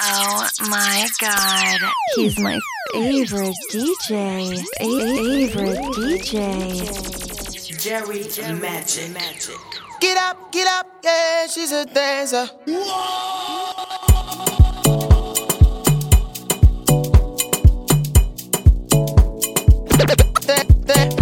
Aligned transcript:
Oh 0.00 0.48
my 0.68 1.08
god. 1.20 1.80
He's 2.14 2.38
my 2.38 2.58
favorite 2.92 3.54
DJ. 3.72 4.52
A- 4.80 4.84
Favorite 4.84 5.78
DJ. 5.96 7.82
Jerry 7.82 8.22
Magic. 8.60 9.10
Magic. 9.12 9.56
Get 10.00 10.18
up, 10.18 10.52
get 10.52 10.66
up, 10.68 10.86
yeah, 11.02 11.46
she's 11.46 11.72
a 11.72 11.84
dancer. 11.86 12.46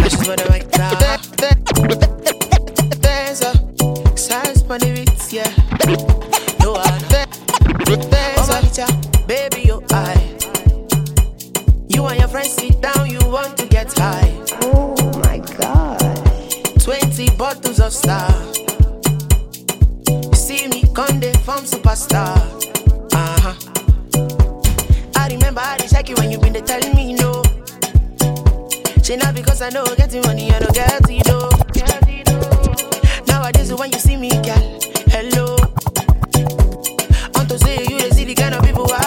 She's 0.05 0.29
with 0.29 0.37
the 0.39 0.47
right 0.51 0.71
dancer. 3.01 3.53
Size 4.17 4.63
for 4.63 4.79
Your 12.35 12.43
sit 12.43 12.81
down, 12.81 13.09
you 13.09 13.21
want 13.29 13.57
to 13.59 13.67
get 13.67 13.97
high. 13.97 14.35
Oh 14.63 14.97
my 15.23 15.39
god. 15.57 16.01
20 16.81 17.31
bottles 17.37 17.79
of 17.79 17.93
star. 17.93 18.29
You 20.09 20.35
see 20.35 20.67
me 20.67 20.83
Conde 20.93 21.31
from 21.45 21.63
superstar. 21.63 22.35
Uh 23.13 23.39
huh. 23.41 23.55
I 25.15 25.29
remember 25.29 25.61
how 25.61 25.77
they 25.77 25.87
check 25.87 26.09
you 26.09 26.17
when 26.17 26.33
you 26.33 26.39
been 26.39 26.55
there 26.55 26.63
telling 26.63 26.97
me 26.97 27.13
no. 27.13 27.41
Say 29.01 29.15
not 29.15 29.37
because 29.37 29.63
I 29.63 29.69
know 29.69 29.85
getting 29.95 30.23
money, 30.23 30.51
I 30.51 30.59
don't 30.59 30.75
get 30.75 31.09
it 31.09 31.25
though. 31.27 31.51
Nowadays 33.29 33.73
when 33.73 33.93
you 33.93 33.99
see 34.01 34.17
me, 34.17 34.31
girl, 34.31 34.81
hello. 35.07 35.57
I 36.35 37.31
want 37.37 37.49
to 37.51 37.59
say 37.61 37.83
you 37.89 37.97
they 37.97 38.11
see 38.11 38.25
the 38.25 38.35
kind 38.35 38.57
of 38.57 38.65
people 38.65 38.93
I 38.93 39.04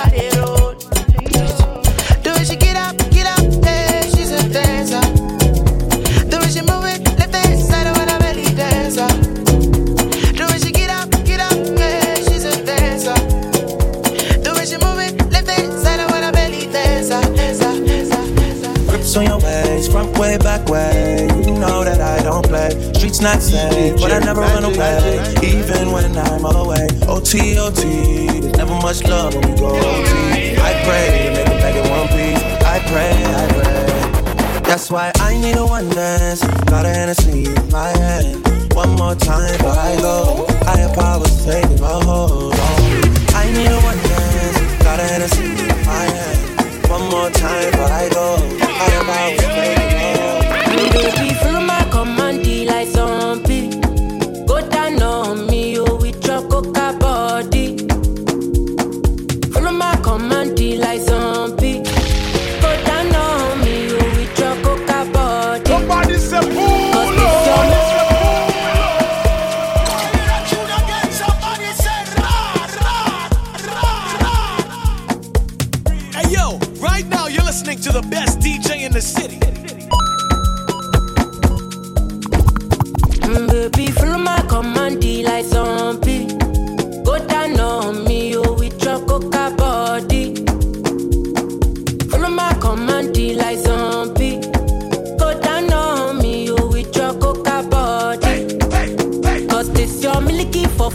way. 20.69 21.27
You 21.45 21.53
know 21.53 21.83
that 21.83 22.01
I 22.01 22.23
don't 22.23 22.45
play. 22.45 22.69
Streets 22.93 23.21
not 23.21 23.41
safe, 23.41 23.95
but 24.01 24.11
I 24.11 24.19
never 24.19 24.41
run 24.41 24.63
away. 24.63 25.21
Even 25.43 25.91
when 25.91 26.17
I'm 26.17 26.45
away. 26.45 26.87
OT, 27.07 27.57
OT. 27.57 28.39
There's 28.41 28.57
never 28.57 28.75
much 28.75 29.03
love 29.03 29.35
when 29.35 29.51
we 29.51 29.57
go 29.57 29.69
OT. 29.69 30.57
I 30.59 30.73
pray, 30.85 31.31
make 31.33 31.47
it 31.47 31.59
back 31.61 31.75
in 31.75 31.89
one 31.89 32.07
piece. 32.09 32.43
I 32.63 32.79
pray, 32.91 33.13
I 33.41 33.47
pray. 33.53 34.61
That's 34.63 34.91
why 34.91 35.11
I 35.19 35.37
need 35.37 35.55
a 35.57 35.65
one 35.65 35.89
dance. 35.89 36.43
Got 36.65 36.85
a 36.85 36.89
Hennessy 36.89 37.45
in 37.45 37.71
my 37.71 37.89
hand. 37.97 38.43
One 38.73 38.91
more 38.95 39.15
time 39.15 39.51
before 39.57 39.71
I 39.71 39.95
go. 40.01 40.45
Higher 40.65 40.93
powers 40.93 41.45
taking 41.45 41.79
my 41.79 42.03
hold 42.03 42.53
on. 42.53 43.06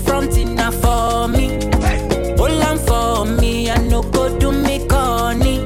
Milky 0.03 0.09
for 0.09 0.11
front 0.11 0.37
enough 0.39 0.75
for 0.81 1.29
me. 1.29 1.49
Hold 2.37 2.63
on 2.63 2.79
for 2.79 3.25
me, 3.41 3.71
I 3.71 3.77
no 3.89 4.03
go 4.03 4.39
do 4.39 4.53
me 4.53 4.87
corny. 4.87 5.59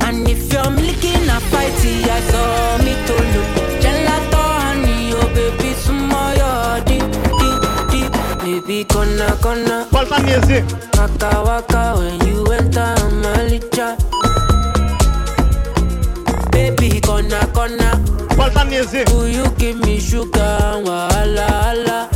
And 0.00 0.28
if 0.28 0.52
you're 0.52 0.70
milking 0.70 1.28
a 1.28 1.40
fighty, 1.50 2.04
I 2.08 2.20
saw 2.30 2.78
me 2.78 2.94
to 3.06 3.14
look. 3.32 3.48
Gelato 3.80 4.42
honey, 4.60 5.12
oh 5.14 5.28
baby, 5.34 5.74
sumo 5.74 6.34
di 6.84 6.98
di 7.38 7.48
di. 7.90 8.08
Baby, 8.44 8.84
gonna 8.84 9.36
gonna 9.40 9.86
Falta 9.90 10.20
music. 10.22 10.64
waka 10.96 11.42
waka 11.44 11.94
when 11.98 12.26
you 12.26 12.44
enter 12.52 12.94
my 13.22 13.48
licha. 13.48 13.96
Baby, 16.50 17.00
gonna 17.00 17.46
gonna. 17.52 17.90
Falta 18.36 18.64
music. 18.64 19.08
Will 19.08 19.28
you 19.28 19.46
give 19.58 19.78
me 19.80 19.98
sugar? 19.98 20.82
Wahala, 20.84 21.48
hala. 21.48 22.13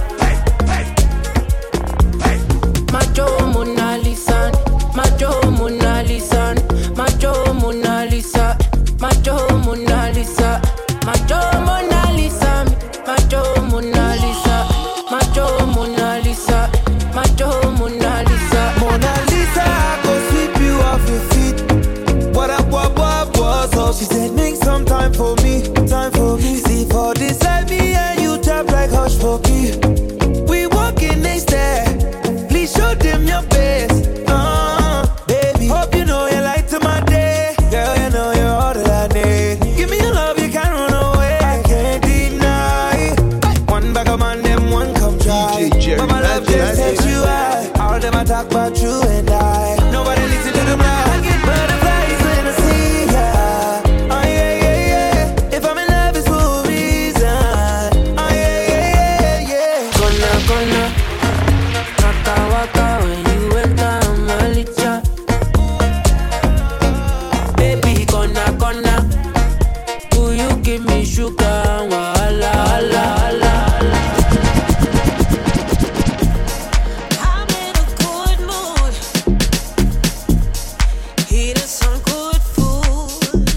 Food. 82.52 83.48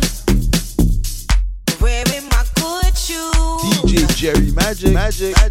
Wearing 1.81 2.30
my 2.30 2.46
good 2.56 2.96
shoes. 2.96 3.81
DJ 3.84 4.08
Jerry 4.16 4.52
Magic. 4.52 4.94
Magic. 4.94 5.36
You 5.38 5.50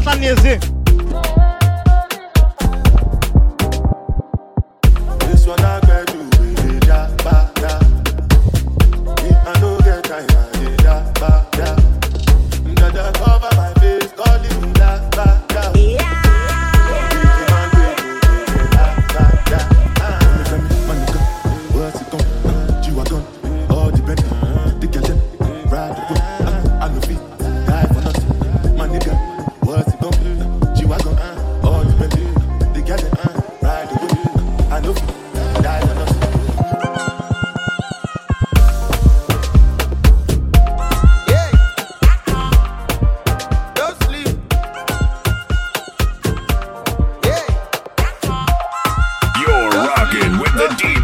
Altanese. 0.00 0.79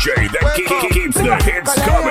That 0.07 0.89
keeps 0.93 1.17
the 1.17 1.35
hits 1.43 1.75
coming. 1.83 2.06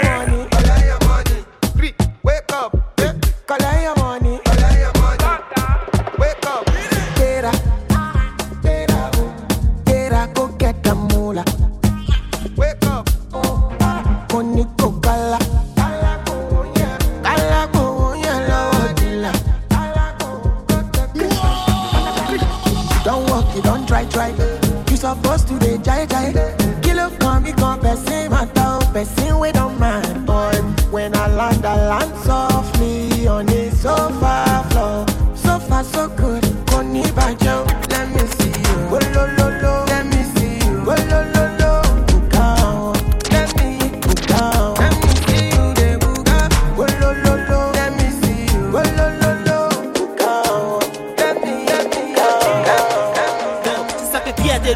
Un 54.66 54.74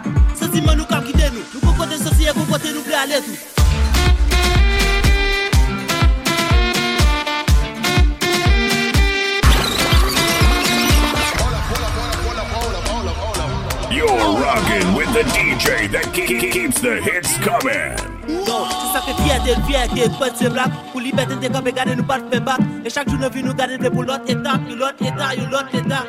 You're 13.91 14.07
rocking 14.39 14.95
with 14.95 15.13
the 15.13 15.23
DJ 15.33 15.91
that 15.91 16.13
keeps 16.13 16.81
the 16.81 17.01
hits 17.01 17.37
coming. 17.39 18.12
Yo, 18.27 18.57
se 18.71 18.87
sa 18.93 19.01
ke 19.03 19.13
fiyate, 19.19 19.55
fiyate, 19.67 20.07
kwen 20.15 20.35
se 20.39 20.49
blak 20.49 20.71
Pou 20.93 21.03
libeten 21.03 21.41
de 21.43 21.49
kap 21.51 21.67
e 21.67 21.73
gade 21.75 21.95
nou 21.99 22.07
pat 22.07 22.23
fe 22.31 22.39
bak 22.39 22.61
E 22.85 22.89
chak 22.89 23.09
joun 23.11 23.19
nou 23.19 23.29
vi 23.33 23.43
nou 23.43 23.55
gade 23.59 23.75
vle 23.81 23.91
pou 23.91 24.07
lot 24.07 24.31
etak 24.31 24.63
Yon 24.69 24.79
lot 24.79 25.03
etak, 25.03 25.35
yon 25.41 25.51
lot 25.51 25.75
etak 25.75 26.07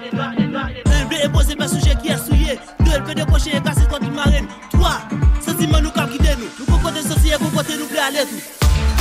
Un 0.95 1.09
vle 1.11 1.23
epose 1.27 1.59
men 1.59 1.71
souje 1.73 1.99
ki 2.03 2.15
esouye 2.15 2.59
Deux, 2.85 3.01
vle 3.03 3.19
dekoche 3.19 3.59
e 3.59 3.63
kase 3.67 3.89
konti 3.91 4.15
maren 4.15 4.47
Trois, 4.71 5.03
sentimen 5.43 5.83
nou 5.83 5.95
kap 5.97 6.13
kide 6.15 6.39
nou 6.39 6.53
Nou 6.61 6.71
kon 6.71 6.87
kote 6.87 7.03
sosiye, 7.09 7.41
kon 7.43 7.51
kote 7.57 7.81
nou 7.81 7.91
vle 7.91 8.07
ale 8.07 8.29
tout. 8.31 8.94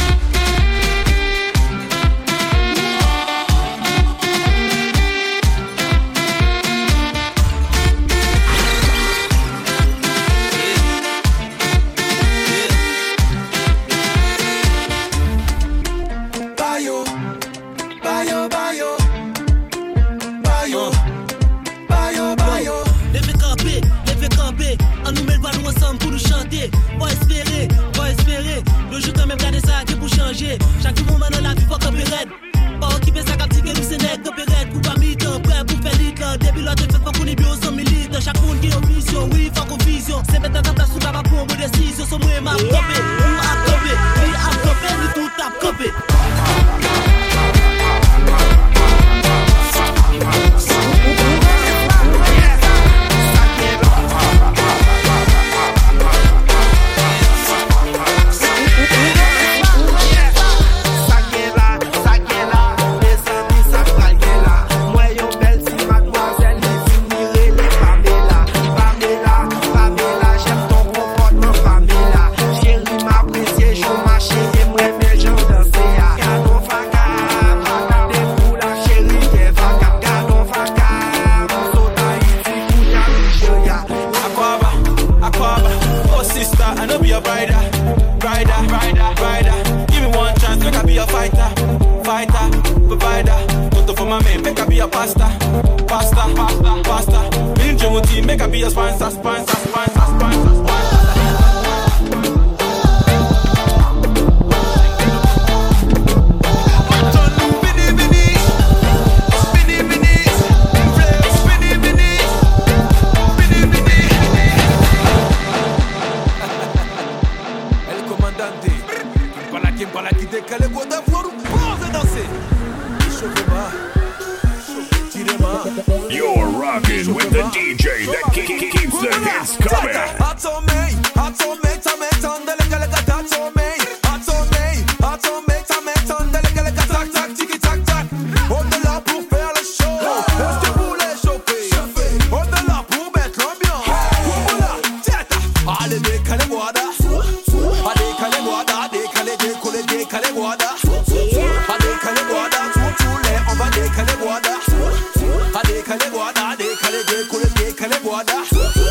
Décalez 158.04 158.83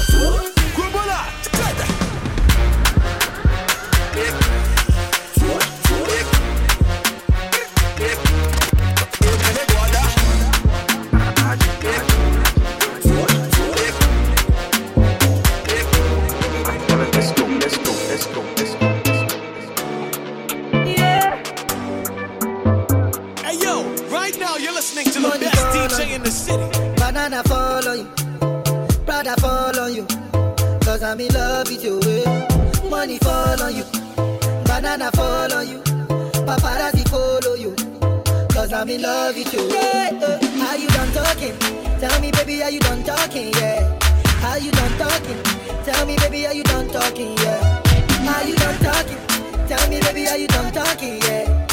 banana 34.93 35.11
fall 35.13 35.53
on 35.55 35.69
you, 35.69 35.79
paparazzi 36.47 37.09
follow 37.09 37.55
you, 37.55 37.75
cause 38.53 38.73
I'm 38.73 38.89
in 38.91 39.01
love 39.01 39.35
with 39.35 39.53
you. 39.55 39.69
Yeah, 39.69 40.11
eh. 40.13 40.67
Are 40.69 40.77
you 40.77 40.89
done 40.89 41.11
talking? 41.13 41.57
Tell 41.99 42.21
me, 42.21 42.31
baby, 42.31 42.63
are 42.63 42.71
you 42.71 42.81
done 42.81 43.03
talking? 43.03 43.53
Yeah. 43.55 43.99
Are 44.45 44.59
you 44.59 44.71
done 44.71 44.99
talking? 44.99 45.43
Tell 45.85 46.07
me, 46.07 46.17
baby, 46.17 46.47
are 46.47 46.53
you 46.53 46.63
done 46.65 46.89
talking? 46.89 47.37
Yeah. 47.39 47.81
Are 48.35 48.45
you 48.47 48.55
done 48.57 48.79
talking? 48.81 49.19
Tell 49.67 49.89
me, 49.89 50.01
baby, 50.01 50.27
are 50.29 50.37
you 50.37 50.49
done 50.49 50.73
talking? 50.73 51.21
Yeah. 51.23 51.67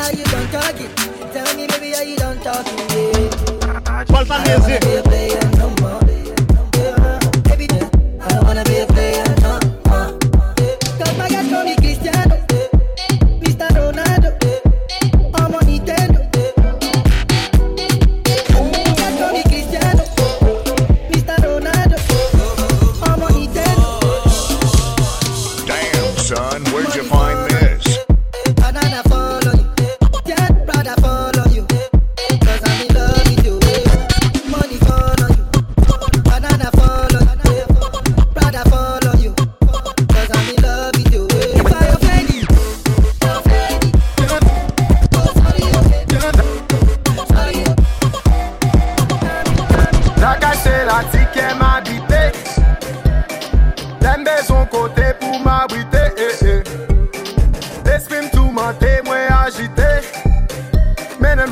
Are 0.00 0.12
you 0.12 0.24
done 0.24 0.48
talking? 0.52 0.92
Tell 1.32 1.56
me, 1.56 1.66
baby, 1.66 1.94
are 1.94 2.04
you 2.04 2.16
done 2.16 2.38
talking? 2.40 2.78
Yeah. 2.90 4.04
Falta 4.04 4.34
I 4.34 5.55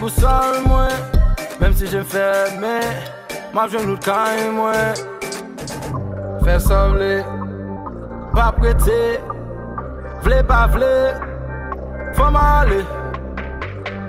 bousol 0.00 0.60
mwe 0.66 0.88
même 1.60 1.74
si 1.74 1.86
je 1.86 1.98
me 1.98 2.04
ferme 2.04 2.80
ma 3.54 3.66
je 3.68 3.78
nous 3.78 3.96
kai 3.96 4.50
mwe 4.52 4.74
faire 6.44 6.60
sembler 6.60 7.24
pas 8.34 8.52
prêter 8.52 9.18
vle 10.22 10.42
pas 10.46 10.66
vle 10.66 10.94
faut 12.16 12.30
m'aller 12.30 12.84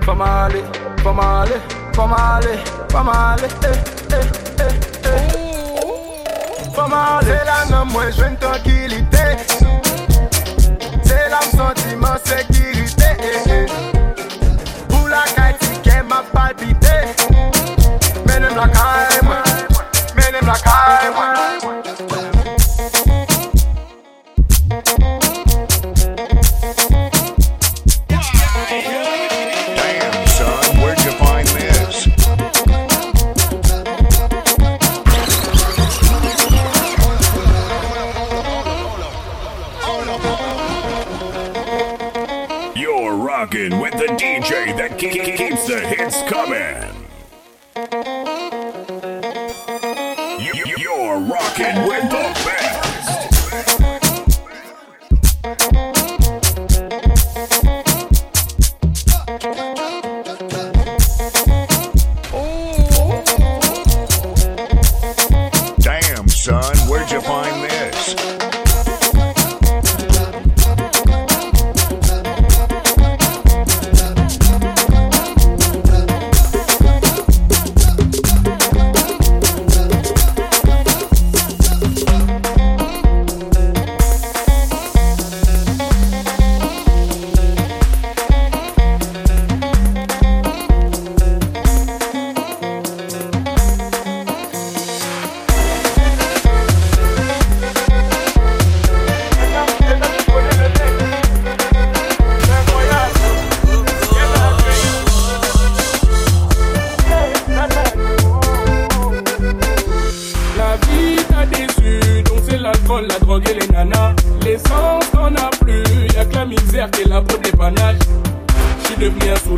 faut 0.04 0.14
m'aller 0.14 0.64
faut 1.02 1.14
m'aller 1.14 1.81
Faut 1.94 2.06
m'aller. 2.06 3.48
Eh, 3.64 3.68
eh, 4.12 4.16
eh, 4.58 4.64
eh. 5.04 6.70
Faut 6.74 6.88
m'aller. 6.88 7.26
C'est 7.26 7.44
la 7.44 8.10
je 8.10 8.20
veux 8.20 8.28
une 8.28 8.36
tranquillité. 8.36 9.18
C'est 11.04 11.28
l'âme, 11.28 11.50
sentiment, 11.56 12.16
sécurité. 12.24 13.04
eh, 13.20 13.66
eh. 13.68 13.91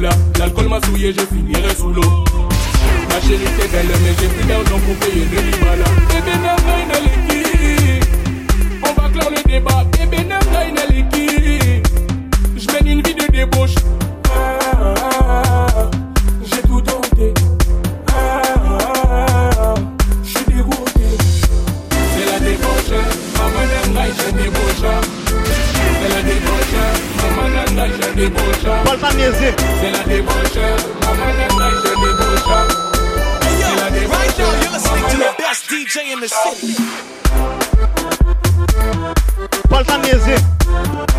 L'alcool 0.00 0.68
m'a 0.68 0.80
souillé, 0.80 1.12
je 1.12 1.20
finirai 1.20 1.74
sous 1.74 1.90
l'eau. 1.90 2.24
Ma 3.08 3.20
chérie, 3.20 3.44
t'es 3.58 3.68
belle, 3.68 3.86
mais 4.02 4.14
j'ai 4.20 4.26
pris 4.26 4.48
l'argent 4.48 4.78
pour 4.80 4.96
payer 4.96 5.24
le 5.24 5.40
Libala. 5.40 5.84
Bébé, 6.08 6.32
On 8.82 9.00
va 9.00 9.08
clore 9.08 9.30
le 9.30 9.48
débat. 9.48 9.84
Bébé, 9.92 10.24
n'a 10.24 10.40
Je 12.56 12.66
mène 12.72 12.86
une 12.88 13.02
vie 13.02 13.14
de 13.14 13.32
débauche. 13.32 13.74
débauche. 28.14 28.64
C'est 29.80 29.90
la 29.90 30.04
débauche. 30.04 30.56
Maman 31.02 31.32
j'aime 31.36 32.00
débauche. 32.04 32.44
Right 34.06 34.38
now, 34.38 34.44
you're 34.44 34.72
listening 34.72 35.04
to 35.10 35.16
the 35.16 35.34
best 35.38 35.68
DJ 35.68 36.12
in 36.12 36.20
the 36.20 36.28
city. 36.28 36.74
Parle. 39.68 41.13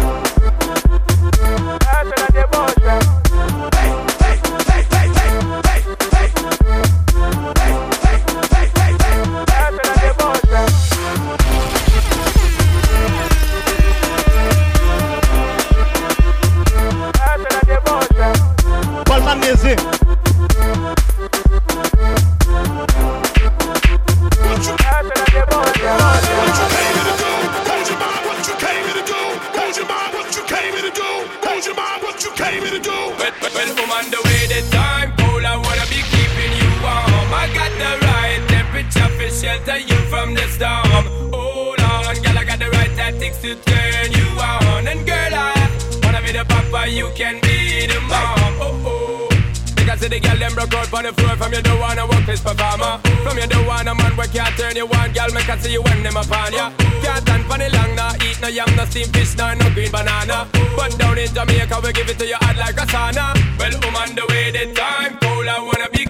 On 63.98 64.14
the 64.14 64.26
way, 64.30 64.52
the 64.52 64.74
time 64.74 65.18
cold. 65.20 65.48
I 65.48 65.60
wanna 65.62 65.90
be 65.90 66.05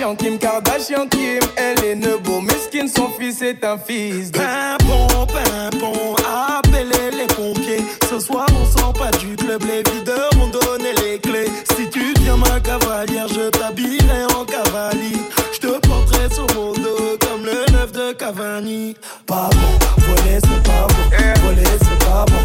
Kardashian, 0.00 0.16
Kim 0.16 0.38
Kardashian, 0.38 1.08
Kim. 1.10 1.40
Elle 1.56 1.84
est 1.84 1.94
nebo, 1.94 2.40
mesquine, 2.40 2.88
son 2.88 3.10
fils 3.10 3.42
est 3.42 3.62
un 3.62 3.76
fils 3.76 4.32
de. 4.32 4.38
Pimpon, 4.38 5.26
pimpon, 5.26 6.16
appelez 6.24 7.10
les 7.12 7.26
pompiers. 7.26 7.84
Ce 8.08 8.18
soir, 8.18 8.46
on 8.50 8.78
sort 8.78 8.94
pas 8.94 9.10
du 9.18 9.36
club, 9.36 9.62
les 9.64 9.82
videurs 9.92 10.30
m'ont 10.36 10.48
donné 10.48 10.94
les 11.02 11.18
clés. 11.18 11.50
Si 11.76 11.88
tu 11.90 12.14
viens, 12.20 12.38
ma 12.38 12.60
cavalière, 12.60 13.28
je 13.28 13.50
t'habillerai 13.50 14.24
en 14.34 14.44
cavalier. 14.46 15.20
Je 15.52 15.58
te 15.58 15.86
porterai 15.86 16.32
sur 16.32 16.46
mon 16.54 16.72
dos 16.72 17.18
comme 17.20 17.44
le 17.44 17.70
neuf 17.72 17.92
de 17.92 18.12
Cavani. 18.12 18.96
Pas 19.26 19.50
bon, 19.52 20.04
voler 20.06 20.38
c'est 20.40 20.62
pas 20.62 20.86
bon, 20.88 21.42
voler 21.42 21.64
c'est 21.78 22.04
pas 22.06 22.24
bon. 22.24 22.40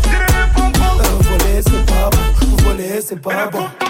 Euh, 0.60 1.22
voler 1.22 1.62
c'est 1.62 1.86
pas 1.86 2.10
bon, 2.10 2.64
voler 2.66 3.02
c'est 3.02 3.22
pas 3.22 3.48
bon. 3.50 3.85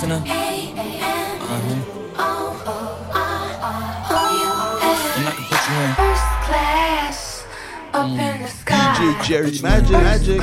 The 0.00 0.02
sex 0.02 0.02
in 0.02 0.10
her. 0.10 0.22
Uh-huh. 1.48 1.92
And 5.16 5.26
I 5.26 5.30
can 5.32 5.44
put 5.44 5.62
you 5.68 5.76
in. 5.80 5.90
First 5.94 6.28
class 6.46 7.18
up 7.94 8.10
in 8.10 8.42
the 8.42 8.48
sky. 8.48 8.74
DJ 8.98 9.24
Jerry 9.24 9.52
Magic, 9.62 9.90
magic, 9.90 10.40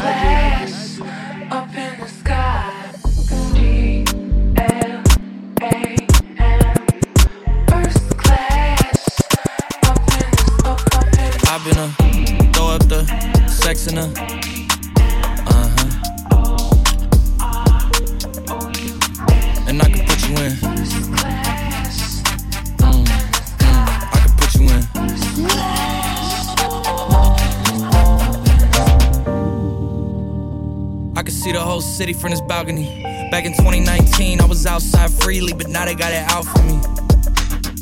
whole 31.73 31.81
city 31.81 32.13
from 32.13 32.29
this 32.29 32.41
balcony. 32.41 33.01
Back 33.31 33.45
in 33.45 33.53
2019, 33.53 34.41
I 34.41 34.45
was 34.45 34.67
outside 34.67 35.09
freely, 35.09 35.53
but 35.53 35.69
now 35.69 35.85
they 35.85 35.95
got 35.95 36.13
it 36.13 36.21
out 36.31 36.45
for 36.45 36.61
me. 36.61 36.79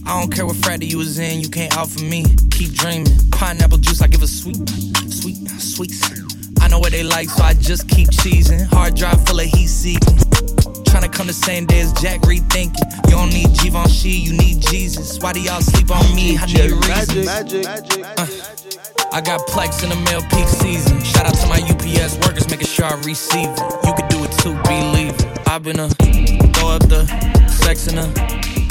I 0.06 0.18
don't 0.18 0.34
care 0.34 0.46
what 0.46 0.56
frat 0.56 0.82
you 0.82 0.98
was 0.98 1.20
in, 1.20 1.42
you 1.42 1.50
can't 1.50 1.76
out 1.76 1.90
for 1.90 2.02
me. 2.02 2.24
Keep 2.52 2.72
dreaming. 2.72 3.08
Pineapple 3.34 3.80
juice, 3.80 4.02
I 4.02 4.08
give 4.08 4.24
a 4.24 4.28
sweet, 4.28 4.56
sweet, 5.10 5.36
sweets. 5.60 6.10
I 6.62 6.70
know 6.70 6.80
what 6.80 6.94
they 6.94 7.04
like, 7.04 7.30
so 7.30 7.44
I 7.44 7.54
just 7.54 7.90
keep 7.90 8.08
cheesing. 8.08 8.66
Hard 8.68 8.96
drive 8.96 9.26
full 9.28 9.42
of 9.42 9.48
heat 9.48 9.68
seeking. 9.68 10.81
Tryna 10.92 11.12
come 11.12 11.28
the 11.28 11.34
same 11.34 11.66
day 11.66 11.80
as 11.80 11.94
Jack 11.94 12.20
rethinking. 12.22 12.76
You 13.06 13.12
don't 13.16 13.30
need 13.30 13.48
Givenchy, 13.64 14.10
you 14.10 14.34
need 14.34 14.62
Jesus. 14.62 15.20
Why 15.20 15.32
do 15.32 15.40
y'all 15.40 15.62
sleep 15.62 15.90
on 15.90 16.04
me? 16.14 16.38
I 16.38 16.46
need 16.48 16.72
reasons. 16.72 17.26
Magic, 17.26 17.64
magic, 17.64 18.06
Uh, 18.18 18.28
I 19.14 19.22
got 19.22 19.40
plex 19.48 19.84
in 19.84 19.90
the 19.90 19.96
mail 20.12 20.22
peak 20.30 20.48
season. 20.48 21.02
Shout 21.04 21.26
out 21.26 21.36
to 21.36 21.48
my 21.48 21.62
UPS 21.64 22.18
workers, 22.28 22.50
making 22.50 22.68
sure 22.68 22.86
I 22.86 22.96
receive 23.04 23.48
it. 23.50 23.60
You 23.88 23.94
can 23.94 24.08
do 24.10 24.24
it 24.26 24.32
too, 24.44 24.54
believe 24.68 25.16
it. 25.16 25.48
I've 25.48 25.64
been 25.64 25.80
a 25.80 25.88
throw 26.56 26.70
up 26.76 26.84
the 26.88 27.06
sex 27.48 27.88
in 27.88 27.96
her. 27.96 28.71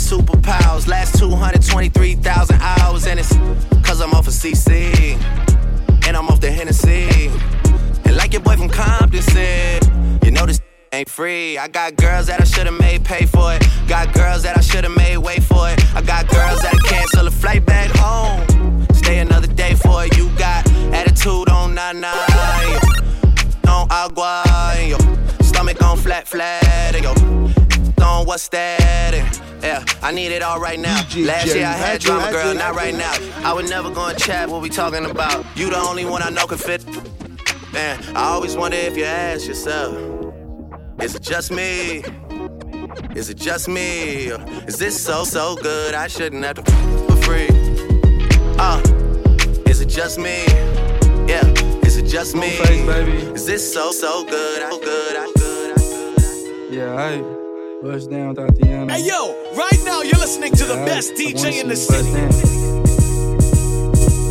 Superpowers. 0.00 0.88
Last 0.88 1.18
223,000 1.18 2.60
hours, 2.60 3.06
and 3.06 3.20
it's 3.20 3.34
cause 3.86 4.00
I'm 4.00 4.12
off 4.12 4.26
of 4.26 4.34
CC. 4.34 5.20
And 6.06 6.16
I'm 6.16 6.28
off 6.28 6.40
the 6.40 6.50
Hennessy. 6.50 7.28
And 8.04 8.16
like 8.16 8.32
your 8.32 8.42
boy 8.42 8.56
from 8.56 8.68
Compton 8.68 9.22
said, 9.22 9.84
you 10.24 10.30
know 10.30 10.46
this 10.46 10.60
ain't 10.92 11.08
free. 11.08 11.58
I 11.58 11.68
got 11.68 11.96
girls 11.96 12.26
that 12.26 12.40
I 12.40 12.44
should've 12.44 12.78
made 12.78 13.04
pay 13.04 13.26
for 13.26 13.52
it. 13.52 13.62
Got 13.86 14.12
girls 14.14 14.42
that 14.42 14.56
I 14.56 14.60
should've 14.60 14.96
made 14.96 15.18
wait 15.18 15.42
for 15.42 15.68
it. 15.68 15.78
I 15.94 16.02
got 16.02 16.28
girls 16.28 16.62
that 16.62 16.76
cancel 16.88 17.26
a 17.26 17.30
flight 17.30 17.64
back 17.66 17.90
home. 17.94 18.86
Stay 18.94 19.18
another 19.18 19.46
day 19.46 19.74
for 19.74 20.04
it. 20.04 20.16
You 20.16 20.30
got 20.36 20.66
attitude 20.92 21.48
on 21.50 21.74
nine 21.74 22.00
nine. 22.00 22.80
On 23.68 23.86
agua, 23.88 24.42
and 24.76 24.88
your 24.88 25.00
stomach 25.42 25.80
on 25.82 25.96
flat 25.96 26.26
flat, 26.26 26.94
and 26.96 27.04
your 27.04 27.59
on 28.02 28.26
what's 28.26 28.48
that? 28.48 29.14
And, 29.14 29.62
yeah, 29.62 29.84
I 30.02 30.12
need 30.12 30.32
it 30.32 30.42
all 30.42 30.60
right 30.60 30.78
now. 30.78 30.96
Last 31.16 31.54
year 31.54 31.66
I 31.66 31.72
had 31.72 32.00
drama, 32.00 32.30
girl, 32.30 32.54
not 32.54 32.74
right 32.74 32.94
now. 32.94 33.12
I 33.44 33.52
would 33.52 33.68
never 33.68 33.90
go 33.90 34.06
and 34.06 34.18
chat 34.18 34.48
what 34.48 34.62
we 34.62 34.68
talking 34.68 35.04
about. 35.04 35.44
You 35.56 35.70
the 35.70 35.78
only 35.78 36.04
one 36.04 36.22
I 36.22 36.30
know 36.30 36.46
can 36.46 36.58
fit. 36.58 36.84
Man, 37.72 38.02
I 38.16 38.24
always 38.24 38.56
wonder 38.56 38.76
if 38.76 38.96
you 38.96 39.04
ask 39.04 39.46
yourself, 39.46 39.94
is 41.00 41.14
it 41.14 41.22
just 41.22 41.52
me? 41.52 42.02
Is 43.14 43.30
it 43.30 43.36
just 43.36 43.68
me? 43.68 44.26
Is 44.66 44.78
this 44.78 45.00
so 45.00 45.24
so 45.24 45.56
good? 45.56 45.94
I 45.94 46.06
shouldn't 46.08 46.44
have 46.44 46.56
to 46.56 46.70
for 47.06 47.16
free. 47.22 47.48
Uh, 48.58 48.80
is 49.66 49.80
it 49.80 49.88
just 49.88 50.18
me? 50.18 50.44
Yeah, 51.28 51.46
is 51.84 51.96
it 51.96 52.06
just 52.06 52.34
me? 52.34 52.50
Face, 52.50 52.86
baby. 52.86 53.12
Is 53.34 53.46
this 53.46 53.72
so 53.72 53.92
so 53.92 54.24
good? 54.24 54.62
I 54.62 54.70
good. 54.70 55.16
I 55.16 55.32
good. 55.36 56.72
Yeah, 56.72 56.94
I 56.94 57.39
bust 57.82 58.10
down 58.10 58.34
Tatiana. 58.34 58.92
Hey 58.92 59.06
yo, 59.06 59.34
right 59.56 59.78
now 59.84 60.02
you're 60.02 60.18
listening 60.18 60.52
to 60.52 60.64
the 60.64 60.74
best 60.86 61.14
DJ 61.14 61.60
in 61.60 61.68
the 61.68 61.76
city. 61.76 62.12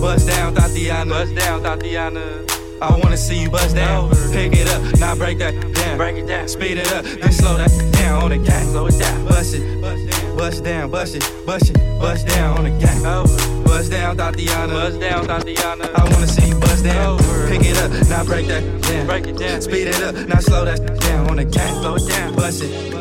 Bust 0.02 0.28
down 0.28 0.54
Tatiana. 0.54 1.10
Bust 1.10 1.36
down 1.36 1.64
Tatiana. 1.64 2.46
I 2.82 2.98
wanna 2.98 3.18
see 3.18 3.42
you 3.42 3.50
bust 3.50 3.76
down. 3.76 4.10
Pick 4.32 4.54
it 4.54 4.70
up, 4.70 5.00
now 5.00 5.16
break 5.16 5.40
that 5.40 5.54
down. 5.74 5.98
Break 5.98 6.18
it 6.18 6.28
down. 6.28 6.48
Speed 6.48 6.78
it 6.78 6.92
up, 6.94 7.04
then 7.04 7.32
slow 7.32 7.58
that 7.58 7.72
down 7.94 8.24
on 8.24 8.30
the 8.30 8.38
gang. 8.38 8.68
Slow 8.70 8.88
it 8.88 8.98
down. 9.00 9.26
Bust 9.26 9.56
it, 9.56 9.82
bust 10.38 10.64
down, 10.64 10.90
bust 10.90 11.16
it, 11.16 11.46
bust 11.46 11.70
it, 11.72 12.00
bust 12.00 12.28
down 12.28 12.58
on 12.58 12.64
the 12.66 12.72
gang. 12.72 13.59
Bust 13.70 13.92
down 13.92 14.18
Tatiana. 14.18 14.74
Bust 14.74 15.00
down 15.00 15.28
Tatiana. 15.28 15.86
I 15.96 16.04
wanna 16.12 16.28
see 16.28 16.48
you 16.50 16.60
bust 16.60 16.84
down. 16.84 17.20
Pick 17.48 17.62
it 17.64 17.78
up, 17.78 17.92
now 18.10 18.24
break 18.26 18.48
that 18.48 18.64
down. 18.82 19.06
Break 19.06 19.28
it 19.28 19.38
down. 19.38 19.62
Speed 19.62 19.88
it 19.88 20.02
up, 20.02 20.16
now 20.28 20.40
slow 20.40 20.66
that 20.66 20.80
down 21.02 21.30
on 21.30 21.38
the 21.38 21.46
gang. 21.46 21.76
Slow 21.76 21.96
it 21.96 22.08
down. 22.08 22.36
Bust 22.36 22.64
it, 22.64 22.92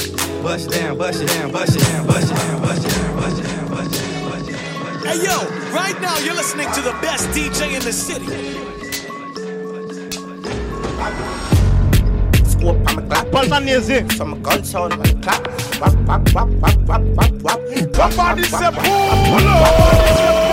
bust 0.43 0.71
down, 0.71 0.99
bust 0.99 1.23
it 1.23 1.29
down, 1.29 1.51
bust 1.51 1.75
it 1.75 1.83
down, 1.83 2.07
bust 2.07 2.31
it 2.31 2.37
down, 2.37 2.61
bust 2.61 2.85
it 2.87 2.93
down, 2.93 3.17
bust 3.17 3.39
it 3.41 3.47
down, 3.49 3.69
bust 3.71 3.95
it 3.95 4.03
down, 4.05 4.29
bust 4.29 4.49
it 4.49 4.53
down. 4.53 5.07
Hey 5.09 5.25
yo, 5.25 5.37
right 5.73 5.99
now 6.03 6.19
you're 6.19 6.35
listening 6.35 6.71
to 6.73 6.83
the 6.83 6.93
best 7.01 7.29
DJ 7.31 7.75
in 7.75 7.83
the 7.83 7.93
city. 7.93 8.27
Scope 12.45 12.89
on 12.89 12.97
my 12.97 13.03
clock. 13.09 13.27
Baltanese. 13.33 14.13
Some 14.13 14.43
gun 14.43 14.63
sound 14.65 14.93
on 14.93 15.01
the 15.01 15.15
clock. 15.23 15.47
Wap, 15.81 15.95
wap, 16.07 16.35
wap, 16.35 16.49
wap, 16.61 16.77
wap, 16.89 17.03
wap, 17.17 17.33
wap. 17.43 17.59
Somebody 17.95 18.43
Wap, 18.43 18.51
say 18.51 18.69
wap, 18.69 18.75
pull 18.75 19.45
wap, 19.45 19.81
up. 19.81 20.48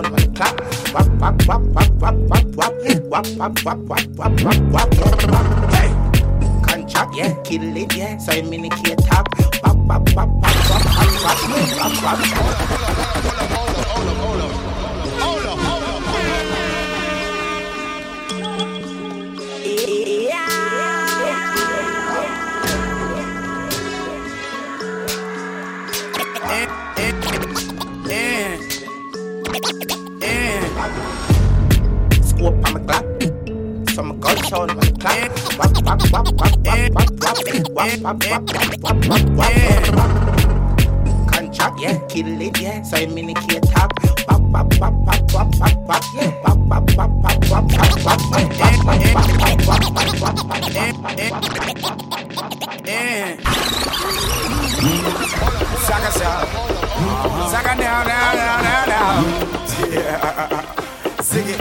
The 0.00 0.24
clock. 0.34 0.56
Wap, 0.94 1.06
wap, 1.20 1.36
wap, 1.46 1.62
wap, 1.74 1.90
wap, 2.00 2.14
wap, 2.30 2.44
wap. 2.56 2.72
Wap, 3.10 3.26
wap, 3.36 3.52
wap, 3.62 3.78
wap, 3.86 4.06
wap, 4.16 4.32
wap, 4.72 4.72
wap. 4.72 4.88
Hey. 5.74 5.90
Contract, 6.62 7.14
yeah, 7.14 7.34
kill 7.42 7.76
it, 7.76 7.94
yeah. 7.94 8.16
So 8.16 8.32
you 8.32 8.44
mean 8.44 8.64
it 8.64 8.72
talk. 9.04 9.28
Wap, 9.62 9.76
wap, 9.76 10.08
wap, 10.16 10.16
wap, 10.16 10.28
wap, 10.40 10.64
wap, 10.64 10.84
wap, 11.22 11.38
wap, 12.02 12.02
wap. 12.02 12.18
Contract, 38.02 38.26
yeah, 41.78 41.98
kill 42.08 42.40
it, 42.42 42.60
yeah. 42.60 42.82
So 42.82 42.96
I 42.96 43.06
minicate 43.06 43.62
top. 43.72 43.94
Bop, 44.26 44.42
bop, 44.50 44.68
bop, 44.80 44.92
bop, 45.06 45.28
bop, 45.30 45.48
bop, 45.56 45.86
bop, 45.86 46.02
yeah. 46.16 46.30
Bop, 46.42 46.58
bop, 46.68 46.84
bop, 46.96 47.10
bop, 47.22 47.40
bop, 47.48 47.68
bop, 47.68 48.02
bop, 48.02 48.18
bop, 48.28 48.62
Saga 55.86 56.10
sound. 56.10 56.48
Saga 57.52 57.72
down, 57.78 58.06
down, 58.06 58.34
down, 58.34 58.64
down, 58.64 58.88
down. 58.88 59.22
Yeah. 59.92 61.20
Sing 61.20 61.46
it. 61.46 61.60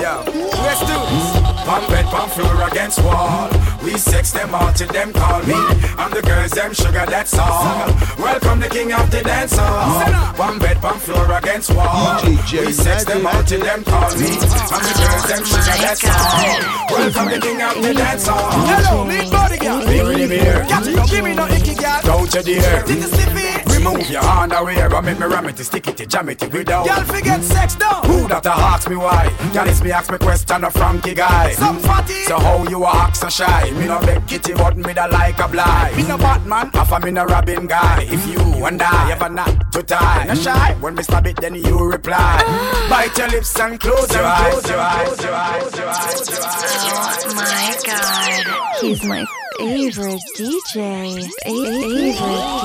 Yeah. 0.00 0.24
Let's 0.64 0.80
do 0.80 0.96
this. 1.10 1.26
Pump 1.66 1.90
it, 1.90 2.06
pump 2.06 2.32
floor 2.32 2.62
against 2.66 3.04
wall. 3.04 3.49
We 3.90 3.98
sex 3.98 4.30
them 4.30 4.54
all 4.54 4.72
till 4.72 4.86
them 4.86 5.12
call 5.12 5.42
me. 5.42 5.54
I'm 5.98 6.12
the 6.12 6.22
girls, 6.22 6.52
them 6.52 6.72
sugar, 6.72 7.04
that's 7.10 7.36
all. 7.36 7.90
Welcome 8.18 8.60
the 8.60 8.68
king 8.68 8.92
of 8.92 9.10
the 9.10 9.20
dance 9.20 9.56
hall. 9.56 10.34
Pump 10.34 10.62
bed, 10.62 10.80
pump 10.80 11.00
floor 11.02 11.26
against 11.32 11.74
wall. 11.74 12.22
We 12.22 12.72
sex 12.72 13.04
them 13.04 13.26
all 13.26 13.42
till 13.42 13.58
them 13.58 13.82
call 13.82 14.14
me. 14.14 14.30
I'm 14.70 14.82
the 14.86 14.94
girls, 14.94 15.26
them 15.26 15.44
sugar, 15.44 15.74
oh 15.74 15.82
that's 15.82 16.04
all. 16.06 16.98
Welcome 16.98 17.28
the 17.34 17.40
king 17.40 17.62
of 17.62 17.82
the 17.82 17.94
dance 17.94 18.26
hall. 18.28 18.50
Hello, 18.52 19.04
big 19.08 19.28
body 19.28 19.58
girl. 19.58 19.80
Be 19.84 20.02
with 20.02 20.30
me 20.30 20.38
here. 20.38 20.64
Catch 20.68 20.86
it, 20.86 20.94
don't 20.94 21.10
give 21.10 21.24
me 21.24 21.34
no 21.34 21.48
icky 21.48 21.74
girl. 21.74 22.00
Don't 22.04 22.32
you 22.32 22.42
dare. 22.42 22.86
Did 22.86 22.96
you 22.96 23.02
slip 23.08 23.44
it? 23.44 23.49
Remove 23.80 24.10
your 24.10 24.22
underwear 24.22 24.94
and 24.94 25.06
make 25.06 25.18
me 25.18 25.24
ram 25.24 25.46
it, 25.46 25.58
stick 25.58 25.86
it, 25.86 26.06
jam 26.06 26.28
it 26.28 26.40
without. 26.52 26.84
Y'all 26.84 27.02
forget 27.04 27.40
mm. 27.40 27.44
sex 27.44 27.76
down. 27.76 28.04
Who 28.04 28.28
that 28.28 28.44
a 28.44 28.50
ask 28.50 28.90
me 28.90 28.96
why? 28.96 29.34
Can 29.54 29.68
it's 29.68 29.82
me 29.82 29.90
ask 29.90 30.12
me 30.12 30.18
question 30.18 30.64
a 30.64 30.70
Frankie 30.70 31.14
guy? 31.14 31.52
Some 31.52 31.78
mm. 31.78 31.86
fatty. 31.86 32.24
So 32.24 32.38
how 32.38 32.68
you 32.68 32.84
a 32.84 32.90
act 32.90 33.16
so 33.16 33.30
shy? 33.30 33.70
Me 33.70 33.86
no 33.86 33.98
beg 34.00 34.26
kitty, 34.26 34.52
but 34.52 34.76
me 34.76 34.92
da 34.92 35.06
like 35.06 35.38
a 35.38 35.48
blind. 35.48 35.96
Me 35.96 36.06
no 36.06 36.18
Batman. 36.18 36.68
Half 36.74 36.92
a 36.92 37.00
me 37.00 37.10
no 37.10 37.24
Robin 37.24 37.66
guy. 37.66 38.02
If 38.02 38.26
you 38.26 38.66
and 38.66 38.82
I 38.82 39.12
ever 39.12 39.30
not 39.30 39.72
to 39.72 39.82
tie, 39.82 40.24
no 40.24 40.34
shy. 40.34 40.76
When 40.80 40.94
me 40.94 41.02
stab 41.02 41.26
it, 41.26 41.36
then 41.36 41.54
you 41.54 41.78
reply. 41.78 42.36
Bite 42.90 43.16
your 43.16 43.28
lips 43.28 43.58
and 43.58 43.80
close 43.80 44.12
your 44.12 44.24
eyes. 44.24 44.52
Close 44.52 44.68
your 44.68 44.80
eyes. 44.80 45.24
Your 45.24 45.34
eyes. 45.34 45.78
Your 45.78 45.88
eyes. 45.88 46.28
Your 46.28 46.38
eyes. 46.44 47.24
Oh 47.24 47.34
my 47.34 47.76
god, 47.86 48.80
he's 48.82 49.02
my 49.04 49.24
favorite 49.58 50.20
DJ. 50.36 51.18
A- 51.46 51.50
favorite 51.50 52.14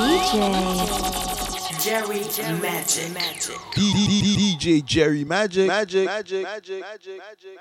DJ. 0.02 0.46
Jerry 1.84 2.22
Magic. 2.62 3.14
Magic. 3.14 3.56
DJ 3.76 4.84
Jerry 4.86 5.24
Magic. 5.24 5.68
Magic. 5.68 6.06
Magic. 6.06 6.44
Magic. 6.44 6.82
Magic. 6.82 7.18
Magic. 7.20 7.60